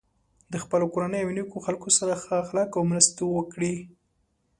د 0.51 0.53
خپل 0.63 0.81
کورنۍ 0.93 1.21
او 1.23 1.31
نیکو 1.37 1.57
خلکو 1.65 1.89
سره 1.97 2.13
ښه 2.21 2.33
اخلاق 2.43 2.69
او 2.77 2.83
مرستې 2.91 3.23
وکړی. 3.27 3.73